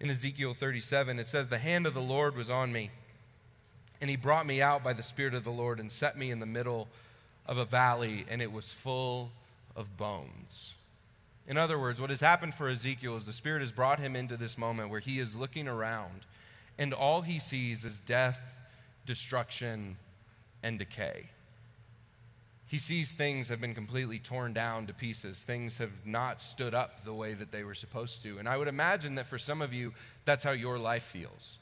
[0.00, 1.18] in Ezekiel 37.
[1.18, 2.90] It says, The hand of the Lord was on me,
[4.00, 6.40] and he brought me out by the Spirit of the Lord and set me in
[6.40, 6.88] the middle
[7.46, 9.32] of a valley, and it was full
[9.76, 10.74] of bones.
[11.46, 14.36] In other words, what has happened for Ezekiel is the Spirit has brought him into
[14.36, 16.22] this moment where he is looking around,
[16.78, 18.40] and all he sees is death,
[19.04, 19.96] destruction,
[20.62, 21.28] and decay.
[22.66, 25.42] He sees things have been completely torn down to pieces.
[25.42, 28.38] Things have not stood up the way that they were supposed to.
[28.38, 29.92] And I would imagine that for some of you,
[30.24, 31.58] that's how your life feels.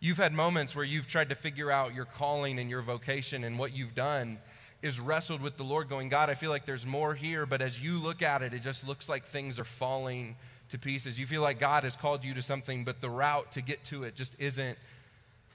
[0.00, 3.58] You've had moments where you've tried to figure out your calling and your vocation and
[3.58, 4.38] what you've done,
[4.80, 7.82] is wrestled with the Lord, going, God, I feel like there's more here, but as
[7.82, 10.36] you look at it, it just looks like things are falling
[10.68, 11.18] to pieces.
[11.18, 14.04] You feel like God has called you to something, but the route to get to
[14.04, 14.78] it just isn't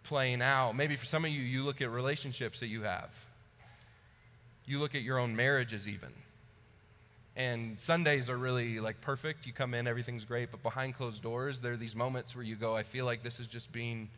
[0.04, 0.76] playing out.
[0.76, 3.26] Maybe for some of you, you look at relationships that you have,
[4.66, 6.10] you look at your own marriages, even.
[7.36, 9.48] And Sundays are really like perfect.
[9.48, 12.56] You come in, everything's great, but behind closed doors, there are these moments where you
[12.56, 14.10] go, I feel like this is just being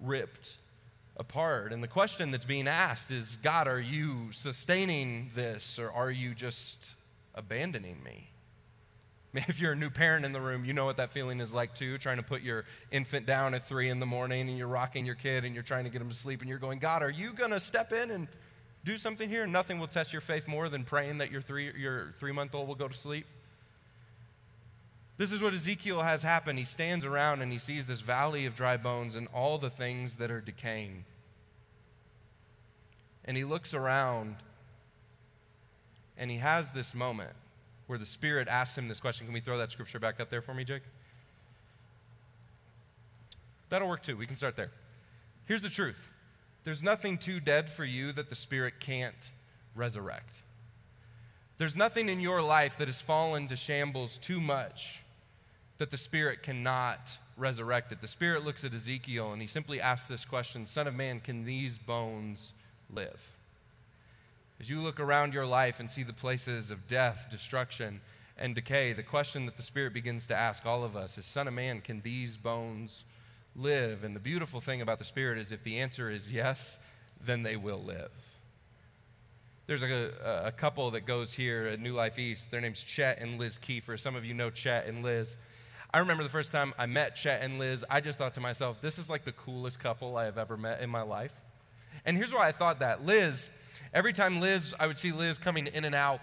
[0.00, 0.56] ripped
[1.16, 1.72] apart.
[1.72, 6.34] And the question that's being asked is God, are you sustaining this or are you
[6.34, 6.94] just
[7.34, 8.28] abandoning me?
[9.48, 11.74] If you're a new parent in the room, you know what that feeling is like
[11.74, 15.06] too, trying to put your infant down at three in the morning and you're rocking
[15.06, 17.10] your kid and you're trying to get him to sleep and you're going, God, are
[17.10, 18.28] you going to step in and
[18.84, 19.46] do something here?
[19.46, 22.68] Nothing will test your faith more than praying that your three, your three month old
[22.68, 23.26] will go to sleep.
[25.18, 26.58] This is what Ezekiel has happened.
[26.58, 30.16] He stands around and he sees this valley of dry bones and all the things
[30.16, 31.04] that are decaying
[33.24, 34.36] and he looks around
[36.16, 37.32] and he has this moment
[37.86, 39.26] where the Spirit asks him this question.
[39.26, 40.82] Can we throw that scripture back up there for me, Jake?
[43.68, 44.16] That'll work too.
[44.16, 44.70] We can start there.
[45.46, 46.10] Here's the truth
[46.64, 49.30] there's nothing too dead for you that the Spirit can't
[49.74, 50.42] resurrect.
[51.58, 55.02] There's nothing in your life that has fallen to shambles too much
[55.78, 58.00] that the Spirit cannot resurrect it.
[58.00, 61.44] The Spirit looks at Ezekiel and he simply asks this question Son of man, can
[61.44, 62.54] these bones
[62.92, 63.32] live?
[64.60, 68.00] As you look around your life and see the places of death, destruction,
[68.38, 71.48] and decay, the question that the Spirit begins to ask all of us is Son
[71.48, 73.04] of man, can these bones
[73.54, 74.04] live?
[74.04, 76.78] And the beautiful thing about the Spirit is if the answer is yes,
[77.24, 78.10] then they will live.
[79.66, 82.50] There's a, a couple that goes here at New Life East.
[82.50, 83.98] Their name's Chet and Liz Kiefer.
[83.98, 85.36] Some of you know Chet and Liz.
[85.94, 88.80] I remember the first time I met Chet and Liz, I just thought to myself,
[88.80, 91.32] this is like the coolest couple I have ever met in my life.
[92.06, 93.04] And here's why I thought that.
[93.04, 93.50] Liz,
[93.92, 96.20] every time Liz, I would see Liz coming in and out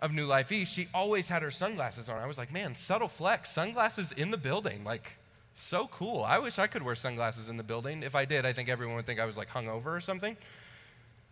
[0.00, 2.18] of New Life East, she always had her sunglasses on.
[2.18, 4.84] I was like, man, subtle flex, sunglasses in the building.
[4.84, 5.16] Like,
[5.56, 6.22] so cool.
[6.22, 8.02] I wish I could wear sunglasses in the building.
[8.02, 10.36] If I did, I think everyone would think I was like hungover or something.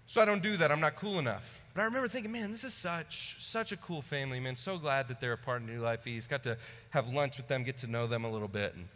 [0.07, 0.71] So I don't do that.
[0.71, 1.61] I'm not cool enough.
[1.75, 4.57] But I remember thinking, man, this is such such a cool family, man.
[4.57, 6.29] So glad that they're a part of New Life East.
[6.29, 6.59] Got to
[6.91, 8.75] have lunch with them, get to know them a little bit.
[8.75, 8.89] And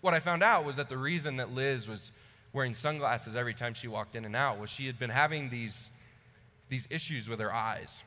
[0.00, 2.10] what I found out was that the reason that Liz was
[2.52, 5.90] wearing sunglasses every time she walked in and out was she had been having these
[6.68, 8.02] these issues with her eyes.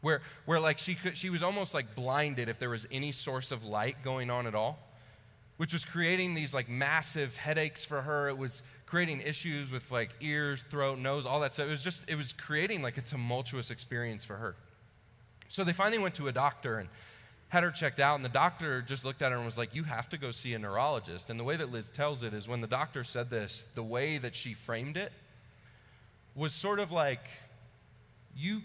[0.00, 3.52] Where where like she could she was almost like blinded if there was any source
[3.52, 4.78] of light going on at all
[5.56, 8.28] which was creating these like massive headaches for her.
[8.28, 11.66] It was creating issues with like ears, throat, nose, all that stuff.
[11.66, 14.56] It was just, it was creating like a tumultuous experience for her.
[15.48, 16.88] So they finally went to a doctor and
[17.48, 19.84] had her checked out, and the doctor just looked at her and was like, You
[19.84, 21.30] have to go see a neurologist.
[21.30, 24.18] And the way that Liz tells it is when the doctor said this, the way
[24.18, 25.12] that she framed it
[26.34, 27.24] was sort of like,
[28.36, 28.60] You,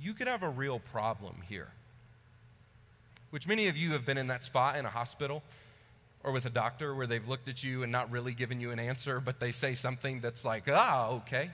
[0.00, 1.68] you could have a real problem here.
[3.30, 5.42] Which many of you have been in that spot in a hospital
[6.24, 8.78] or with a doctor where they've looked at you and not really given you an
[8.78, 11.50] answer, but they say something that's like, ah, okay.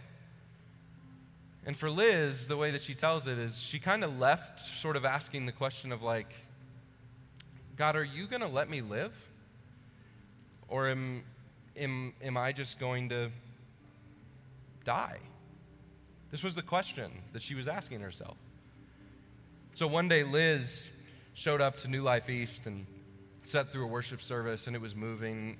[1.65, 4.97] And for Liz, the way that she tells it is she kind of left sort
[4.97, 6.35] of asking the question of like,
[7.77, 9.13] God, are you going to let me live?
[10.69, 11.23] Or am,
[11.77, 13.31] am, am I just going to
[14.85, 15.19] die?
[16.31, 18.37] This was the question that she was asking herself.
[19.75, 20.91] So one day, Liz
[21.35, 22.85] showed up to New Life East and
[23.49, 25.57] sat through a worship service and it was moving.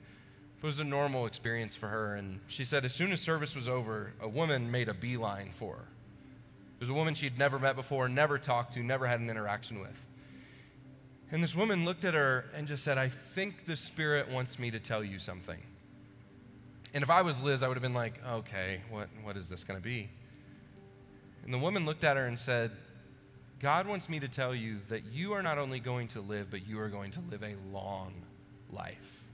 [0.59, 2.15] It was a normal experience for her.
[2.15, 5.77] And she said, as soon as service was over, a woman made a beeline for
[5.77, 5.89] her.
[6.77, 9.81] It was a woman she'd never met before, never talked to, never had an interaction
[9.81, 10.07] with.
[11.31, 14.71] And this woman looked at her and just said, I think the Spirit wants me
[14.71, 15.59] to tell you something.
[16.95, 19.65] And if I was Liz, I would have been like, okay, what, what is this
[19.65, 20.09] going to be?
[21.45, 22.71] And the woman looked at her and said,
[23.61, 26.69] God wants me to tell you that you are not only going to live, but
[26.69, 28.13] you are going to live a long
[28.73, 29.25] life.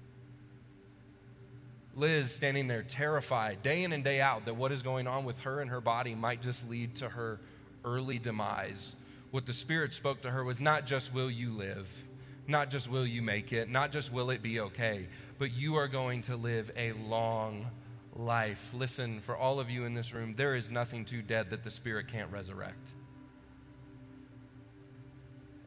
[1.94, 5.40] Liz standing there terrified day in and day out that what is going on with
[5.42, 7.38] her and her body might just lead to her
[7.84, 8.96] early demise.
[9.30, 12.04] What the Spirit spoke to her was not just will you live,
[12.48, 15.06] not just will you make it, not just will it be okay,
[15.38, 17.66] but you are going to live a long
[18.14, 18.72] life.
[18.74, 21.70] Listen, for all of you in this room, there is nothing too dead that the
[21.70, 22.92] Spirit can't resurrect.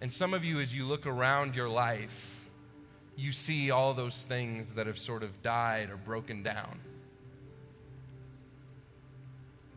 [0.01, 2.45] And some of you, as you look around your life,
[3.15, 6.79] you see all those things that have sort of died or broken down.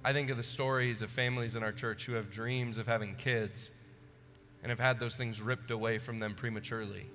[0.04, 3.14] I think of the stories of families in our church who have dreams of having
[3.16, 3.70] kids
[4.62, 7.06] and have had those things ripped away from them prematurely.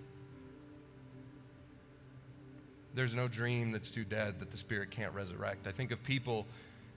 [2.93, 5.67] There's no dream that's too dead that the Spirit can't resurrect.
[5.67, 6.45] I think of people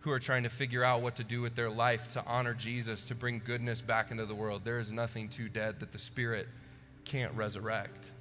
[0.08, 3.02] who are trying to figure out what to do with their life to honor Jesus,
[3.02, 4.62] to bring goodness back into the world.
[4.64, 6.48] There is nothing too dead that the Spirit
[7.04, 8.12] can't resurrect.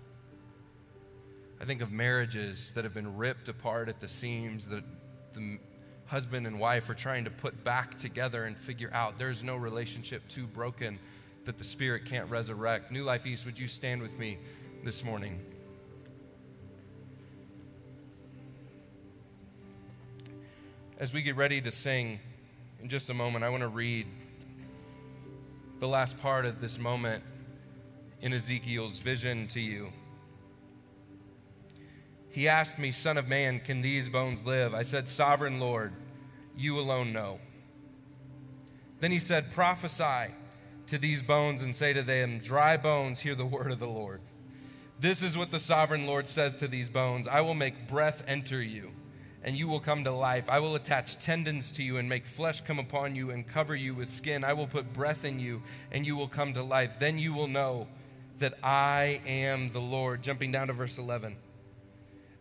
[1.62, 4.84] I think of marriages that have been ripped apart at the seams, that
[5.34, 5.60] the
[6.08, 10.28] husband and wife are trying to put back together and figure out there's no relationship
[10.28, 11.00] too broken
[11.46, 12.92] that the Spirit can't resurrect.
[12.92, 14.38] New Life East, would you stand with me
[14.84, 15.40] this morning?
[21.00, 22.20] As we get ready to sing
[22.82, 24.08] in just a moment, I want to read
[25.80, 27.24] the last part of this moment
[28.22, 29.92] in Ezekiel's vision to you.
[32.30, 34.74] He asked me, Son of man, can these bones live?
[34.74, 35.94] I said, Sovereign Lord,
[36.56, 37.40] you alone know.
[39.00, 40.34] Then he said, Prophesy
[40.88, 44.22] to these bones and say to them, Dry bones, hear the word of the Lord.
[45.00, 48.62] This is what the sovereign Lord says to these bones I will make breath enter
[48.62, 48.92] you
[49.48, 50.50] and you will come to life.
[50.50, 53.96] I will attach tendons to you and make flesh come upon you and cover you
[53.96, 54.44] with skin.
[54.44, 57.00] I will put breath in you, and you will come to life.
[57.00, 57.88] Then you will know
[58.40, 60.22] that I am the Lord.
[60.22, 61.38] Jumping down to verse 11.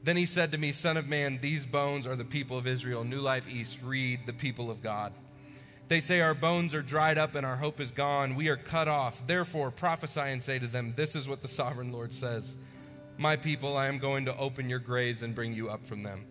[0.03, 3.05] Then he said to me, Son of man, these bones are the people of Israel.
[3.05, 5.12] New Life East, read the people of God.
[5.87, 8.35] They say, Our bones are dried up and our hope is gone.
[8.35, 9.25] We are cut off.
[9.29, 12.57] Therefore, prophesy and say to them, This is what the sovereign Lord says
[13.16, 16.25] My people, I am going to open your graves and bring you up from them.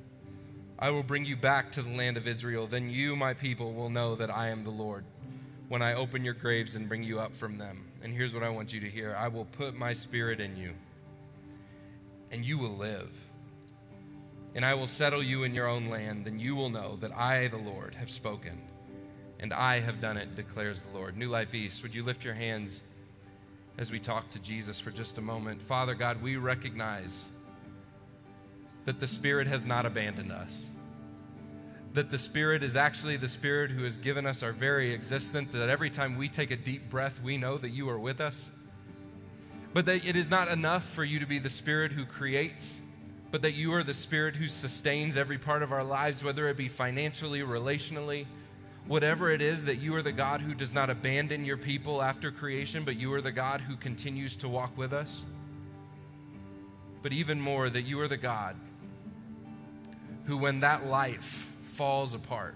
[0.77, 2.67] I will bring you back to the land of Israel.
[2.67, 5.05] Then you, my people, will know that I am the Lord
[5.69, 7.85] when I open your graves and bring you up from them.
[8.03, 10.73] And here's what I want you to hear I will put my spirit in you,
[12.29, 13.29] and you will live.
[14.53, 16.25] And I will settle you in your own land.
[16.25, 18.61] Then you will know that I, the Lord, have spoken,
[19.39, 21.17] and I have done it, declares the Lord.
[21.17, 22.81] New Life East, would you lift your hands
[23.77, 25.61] as we talk to Jesus for just a moment?
[25.61, 27.25] Father God, we recognize
[28.85, 30.67] that the Spirit has not abandoned us.
[31.93, 35.69] That the Spirit is actually the Spirit who has given us our very existence, that
[35.69, 38.51] every time we take a deep breath, we know that you are with us.
[39.73, 42.79] But that it is not enough for you to be the Spirit who creates,
[43.31, 46.57] but that you are the Spirit who sustains every part of our lives, whether it
[46.57, 48.25] be financially, relationally,
[48.87, 52.29] whatever it is, that you are the God who does not abandon your people after
[52.31, 55.25] creation, but you are the God who continues to walk with us.
[57.01, 58.55] But even more, that you are the God
[60.25, 62.55] who, when that life falls apart,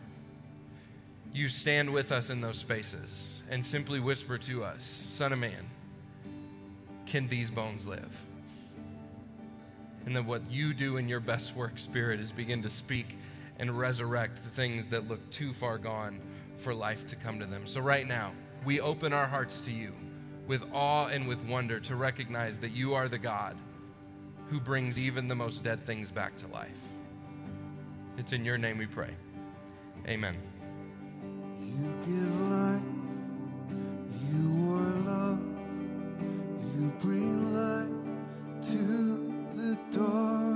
[1.34, 5.70] you stand with us in those spaces and simply whisper to us, Son of man,
[7.06, 8.26] can these bones live?
[10.06, 13.18] And then what you do in your best work spirit is begin to speak
[13.60, 16.20] and resurrect the things that look too far gone
[16.56, 17.68] for life to come to them.
[17.68, 18.32] So, right now,
[18.66, 19.94] we open our hearts to you
[20.48, 23.56] with awe and with wonder to recognize that you are the God
[24.48, 26.82] who brings even the most dead things back to life.
[28.20, 29.12] It's in your name we pray.
[30.06, 30.36] Amen.
[31.62, 32.82] You give life,
[34.30, 35.40] you are love,
[36.76, 37.94] you bring light
[38.64, 38.78] to
[39.56, 40.49] the darkness,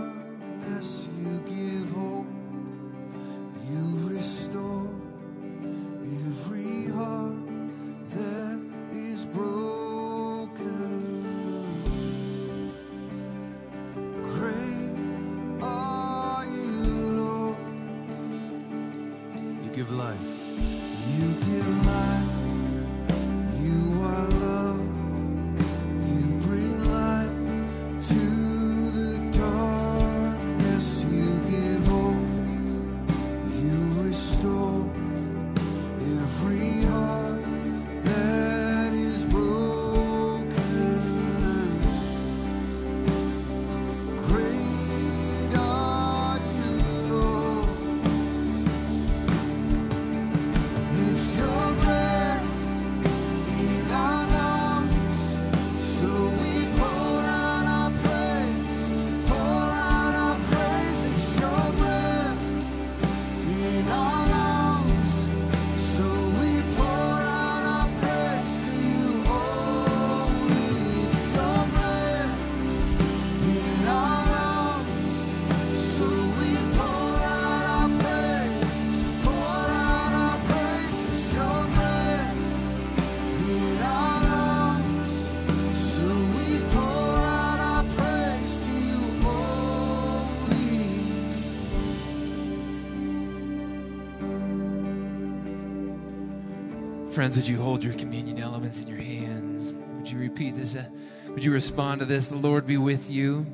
[97.24, 99.72] Friends, would you hold your communion elements in your hands?
[99.72, 100.76] Would you repeat this?
[100.76, 100.84] uh,
[101.30, 102.28] Would you respond to this?
[102.28, 103.48] The Lord be with you.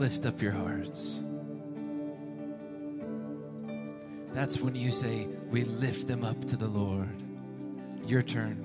[0.00, 1.22] Lift up your hearts.
[4.32, 7.22] That's when you say, We lift them up to the Lord.
[8.04, 8.58] Your turn.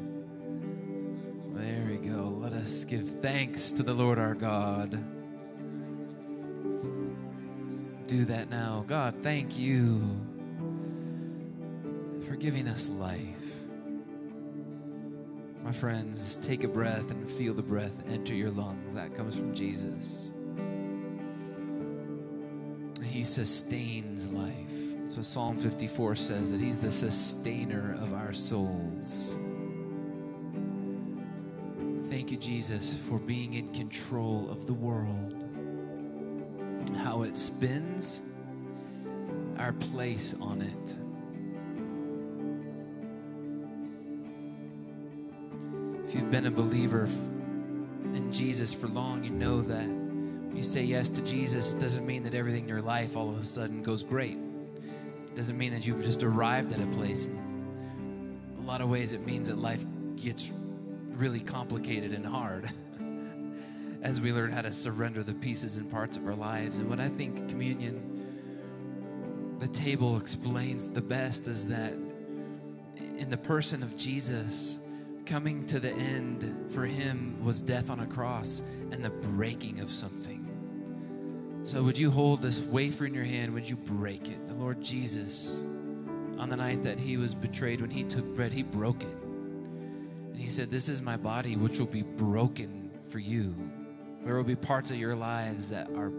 [1.54, 2.39] There we go.
[2.41, 4.93] Let us give thanks to the Lord our God.
[8.08, 8.84] Do that now.
[8.88, 10.31] God, thank you
[12.41, 13.67] giving us life.
[15.63, 18.95] My friends, take a breath and feel the breath enter your lungs.
[18.95, 20.34] That comes from Jesus.
[23.03, 24.74] He sustains life.
[25.09, 29.38] So Psalm 54 says that He's the sustainer of our souls.
[32.09, 35.36] Thank you, Jesus, for being in control of the world.
[36.97, 38.20] How it spins,
[39.59, 40.95] our place on it.
[46.12, 50.84] If you've been a believer in Jesus for long, you know that when You say
[50.84, 53.82] yes to Jesus, it doesn't mean that everything in your life all of a sudden
[53.82, 54.38] goes great.
[55.28, 57.28] It doesn't mean that you've just arrived at a place.
[57.28, 59.86] In a lot of ways, it means that life
[60.18, 60.51] gets
[61.14, 62.70] really complicated and hard
[64.01, 66.78] as we learn how to surrender the pieces and parts of our lives.
[66.78, 71.93] And what I think communion, the table explains the best is that
[72.97, 74.78] in the person of Jesus,
[75.32, 78.61] coming to the end for him was death on a cross
[78.91, 80.45] and the breaking of something.
[81.63, 83.53] So, would you hold this wafer in your hand?
[83.53, 84.45] Would you break it?
[84.49, 85.63] The Lord Jesus,
[86.38, 89.17] on the night that he was betrayed, when he took bread, he broke it.
[90.34, 93.55] And he said, This is my body, which will be broken for you.
[94.25, 96.11] There will be parts of your lives that are,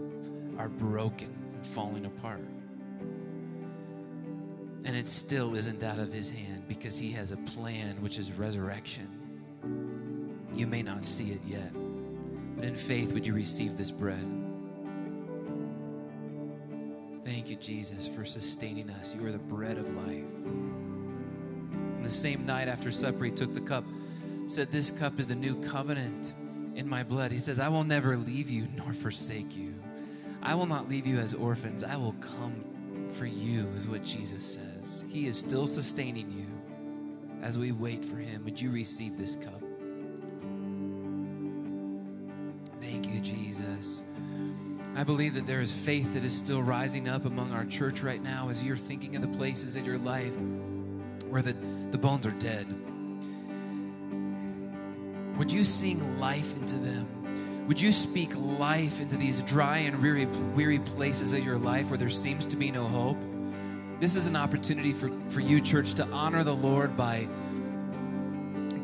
[0.57, 2.41] are broken and falling apart.
[4.85, 8.31] And it still isn't out of his hand because he has a plan, which is
[8.31, 9.07] resurrection.
[10.53, 11.71] You may not see it yet,
[12.55, 14.27] but in faith, would you receive this bread?
[17.23, 19.15] Thank you, Jesus, for sustaining us.
[19.15, 20.33] You are the bread of life.
[20.45, 23.85] And the same night after supper, he took the cup,
[24.47, 26.33] said, This cup is the new covenant
[26.75, 27.31] in my blood.
[27.31, 29.73] He says, I will never leave you nor forsake you.
[30.41, 31.83] I will not leave you as orphans.
[31.83, 32.65] I will come
[33.13, 35.05] for you, is what Jesus says.
[35.07, 36.47] He is still sustaining you
[37.41, 38.43] as we wait for him.
[38.45, 39.61] Would you receive this cup?
[42.81, 44.03] Thank you, Jesus.
[44.95, 48.21] I believe that there is faith that is still rising up among our church right
[48.21, 50.35] now as you're thinking of the places in your life
[51.29, 51.55] where the,
[51.91, 52.67] the bones are dead.
[55.37, 57.22] Would you sing life into them?
[57.67, 61.97] Would you speak life into these dry and weary, weary places of your life where
[61.97, 63.17] there seems to be no hope?
[63.99, 67.29] This is an opportunity for, for you, church, to honor the Lord by,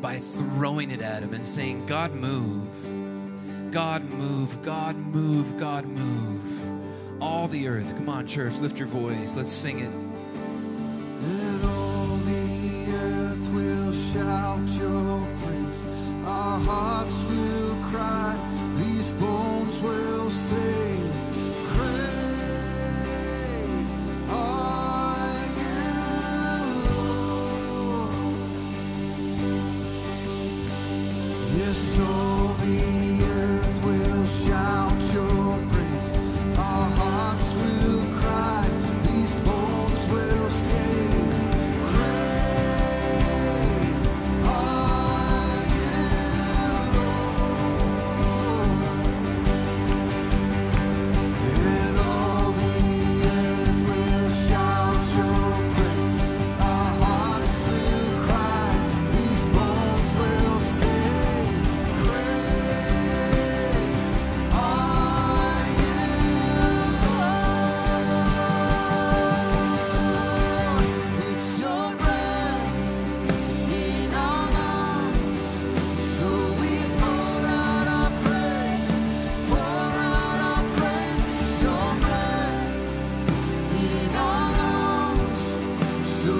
[0.00, 3.70] by throwing it at Him and saying, God, move.
[3.70, 4.62] God, move.
[4.62, 5.58] God, move.
[5.58, 7.22] God, move.
[7.22, 7.94] All the earth.
[7.96, 9.36] Come on, church, lift your voice.
[9.36, 9.92] Let's sing it.
[11.22, 15.84] And all the earth will shout your praise.
[16.24, 18.39] Our hearts will cry.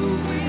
[0.01, 0.39] So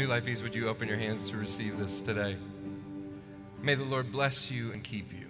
[0.00, 2.34] New Lifeys, would you open your hands to receive this today?
[3.60, 5.26] May the Lord bless you and keep you.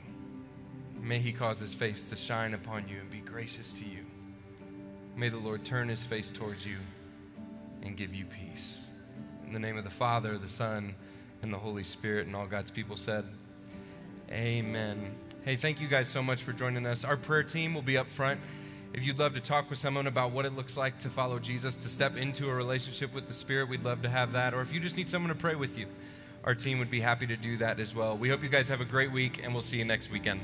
[1.02, 4.06] May he cause his face to shine upon you and be gracious to you.
[5.16, 6.76] May the Lord turn his face towards you
[7.82, 8.78] and give you peace.
[9.44, 10.94] In the name of the Father, the Son,
[11.42, 12.28] and the Holy Spirit.
[12.28, 13.24] And all God's people said,
[14.30, 15.16] Amen.
[15.44, 17.04] Hey, thank you guys so much for joining us.
[17.04, 18.38] Our prayer team will be up front.
[18.92, 21.74] If you'd love to talk with someone about what it looks like to follow Jesus,
[21.76, 24.52] to step into a relationship with the Spirit, we'd love to have that.
[24.52, 25.86] Or if you just need someone to pray with you,
[26.42, 28.16] our team would be happy to do that as well.
[28.16, 30.40] We hope you guys have a great week, and we'll see you next weekend.